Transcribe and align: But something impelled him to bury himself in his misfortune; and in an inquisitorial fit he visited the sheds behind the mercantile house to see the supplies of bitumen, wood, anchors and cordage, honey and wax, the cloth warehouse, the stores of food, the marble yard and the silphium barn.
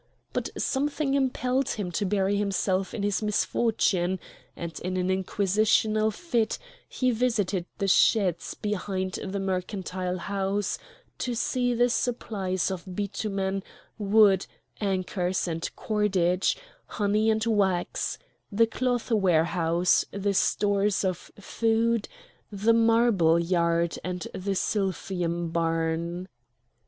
But 0.33 0.49
something 0.57 1.13
impelled 1.13 1.69
him 1.77 1.91
to 1.91 2.07
bury 2.07 2.35
himself 2.35 2.91
in 2.91 3.03
his 3.03 3.21
misfortune; 3.21 4.17
and 4.55 4.79
in 4.79 4.97
an 4.97 5.11
inquisitorial 5.11 6.09
fit 6.09 6.57
he 6.89 7.11
visited 7.11 7.67
the 7.77 7.87
sheds 7.87 8.55
behind 8.55 9.19
the 9.23 9.39
mercantile 9.39 10.17
house 10.17 10.79
to 11.19 11.35
see 11.35 11.75
the 11.75 11.87
supplies 11.87 12.71
of 12.71 12.95
bitumen, 12.95 13.61
wood, 13.99 14.47
anchors 14.79 15.47
and 15.47 15.69
cordage, 15.75 16.57
honey 16.87 17.29
and 17.29 17.45
wax, 17.45 18.17
the 18.51 18.65
cloth 18.65 19.11
warehouse, 19.11 20.03
the 20.09 20.33
stores 20.33 21.03
of 21.05 21.29
food, 21.39 22.09
the 22.51 22.73
marble 22.73 23.37
yard 23.37 23.99
and 24.03 24.25
the 24.33 24.55
silphium 24.55 25.51
barn. 25.51 26.27